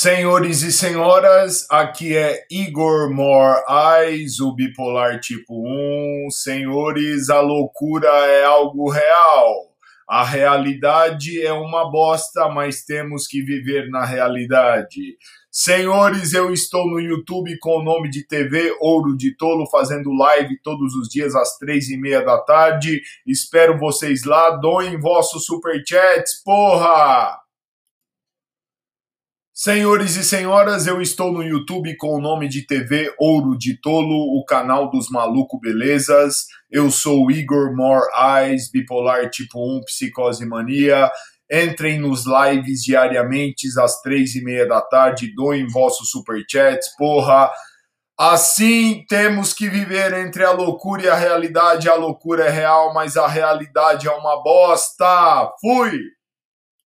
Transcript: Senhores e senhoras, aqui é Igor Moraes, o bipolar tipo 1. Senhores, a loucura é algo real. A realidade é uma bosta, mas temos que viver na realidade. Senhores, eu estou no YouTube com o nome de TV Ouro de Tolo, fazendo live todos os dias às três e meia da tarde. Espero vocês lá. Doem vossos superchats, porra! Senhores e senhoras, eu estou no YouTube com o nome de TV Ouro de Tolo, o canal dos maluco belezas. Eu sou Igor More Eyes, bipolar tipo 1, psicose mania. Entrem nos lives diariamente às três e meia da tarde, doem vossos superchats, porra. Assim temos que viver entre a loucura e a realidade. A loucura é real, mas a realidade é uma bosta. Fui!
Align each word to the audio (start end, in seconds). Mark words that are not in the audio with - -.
Senhores 0.00 0.62
e 0.62 0.70
senhoras, 0.70 1.66
aqui 1.68 2.16
é 2.16 2.46
Igor 2.48 3.12
Moraes, 3.12 4.38
o 4.38 4.54
bipolar 4.54 5.18
tipo 5.18 5.60
1. 5.60 6.30
Senhores, 6.30 7.28
a 7.28 7.40
loucura 7.40 8.06
é 8.06 8.44
algo 8.44 8.88
real. 8.88 9.72
A 10.08 10.22
realidade 10.22 11.44
é 11.44 11.52
uma 11.52 11.90
bosta, 11.90 12.48
mas 12.48 12.84
temos 12.84 13.26
que 13.26 13.42
viver 13.42 13.90
na 13.90 14.04
realidade. 14.04 15.16
Senhores, 15.50 16.32
eu 16.32 16.52
estou 16.52 16.88
no 16.88 17.00
YouTube 17.00 17.58
com 17.58 17.80
o 17.80 17.82
nome 17.82 18.08
de 18.08 18.24
TV 18.24 18.72
Ouro 18.80 19.16
de 19.16 19.36
Tolo, 19.36 19.68
fazendo 19.68 20.12
live 20.12 20.62
todos 20.62 20.94
os 20.94 21.08
dias 21.08 21.34
às 21.34 21.58
três 21.58 21.88
e 21.88 21.96
meia 21.96 22.24
da 22.24 22.38
tarde. 22.38 23.02
Espero 23.26 23.76
vocês 23.76 24.22
lá. 24.22 24.50
Doem 24.58 24.96
vossos 25.00 25.44
superchats, 25.44 26.40
porra! 26.44 27.47
Senhores 29.60 30.14
e 30.14 30.22
senhoras, 30.22 30.86
eu 30.86 31.02
estou 31.02 31.32
no 31.32 31.42
YouTube 31.42 31.96
com 31.96 32.14
o 32.14 32.20
nome 32.20 32.46
de 32.46 32.64
TV 32.64 33.12
Ouro 33.18 33.58
de 33.58 33.76
Tolo, 33.80 34.38
o 34.38 34.44
canal 34.44 34.88
dos 34.88 35.10
maluco 35.10 35.58
belezas. 35.58 36.46
Eu 36.70 36.92
sou 36.92 37.28
Igor 37.28 37.74
More 37.74 38.06
Eyes, 38.16 38.70
bipolar 38.70 39.28
tipo 39.30 39.58
1, 39.58 39.80
psicose 39.84 40.46
mania. 40.46 41.10
Entrem 41.50 41.98
nos 41.98 42.24
lives 42.24 42.84
diariamente 42.84 43.66
às 43.80 44.00
três 44.00 44.36
e 44.36 44.44
meia 44.44 44.64
da 44.64 44.80
tarde, 44.80 45.34
doem 45.34 45.66
vossos 45.66 46.08
superchats, 46.08 46.94
porra. 46.96 47.50
Assim 48.16 49.04
temos 49.08 49.52
que 49.52 49.68
viver 49.68 50.12
entre 50.12 50.44
a 50.44 50.52
loucura 50.52 51.02
e 51.02 51.08
a 51.08 51.16
realidade. 51.16 51.88
A 51.88 51.96
loucura 51.96 52.44
é 52.44 52.50
real, 52.50 52.94
mas 52.94 53.16
a 53.16 53.26
realidade 53.26 54.06
é 54.06 54.12
uma 54.12 54.40
bosta. 54.40 55.50
Fui! 55.60 55.98